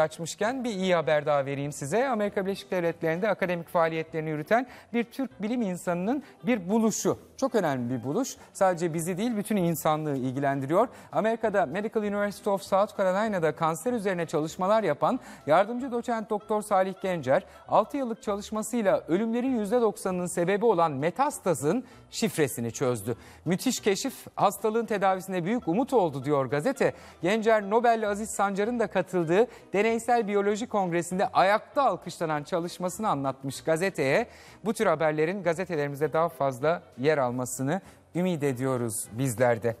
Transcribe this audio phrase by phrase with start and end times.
[0.00, 2.08] açmışken bir iyi haber daha vereyim size.
[2.08, 7.18] Amerika Birleşik Devletleri'nde akademik faaliyetlerini yürüten bir Türk bilim insanının bir buluşu.
[7.36, 8.36] Çok önemli bir buluş.
[8.52, 10.88] Sadece bizi değil bütün insanlığı ilgilendiriyor.
[11.12, 17.42] Amerika'da Medical University of South Carolina'da kanser üzerine çalışmalar yapan yardımcı doçent doktor Salih Gencer
[17.68, 23.16] 6 yıllık çalışmasıyla ölümlerin %90'ının sebebi olan metastazın şifresini çözdü.
[23.44, 26.94] Müthiş keşif hastalığın tedavisine büyük umut oldu diyor gazete.
[27.22, 29.46] Gencer Nobel'li Aziz Sancar'ın da katıldığı
[29.86, 34.26] Deneysel Biyoloji Kongresi'nde ayakta alkışlanan çalışmasını anlatmış gazeteye.
[34.64, 37.80] Bu tür haberlerin gazetelerimizde daha fazla yer almasını
[38.14, 39.76] ümit ediyoruz bizler de.